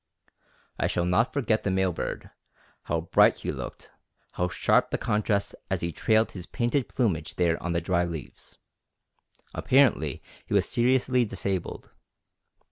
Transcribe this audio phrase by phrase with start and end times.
[0.79, 2.31] I shall not forget the male bird,
[2.85, 3.91] how bright he looked,
[4.31, 8.57] how sharp the contrast as he trailed his painted plumage there on the dry leaves.
[9.53, 11.91] Apparently he was seriously disabled.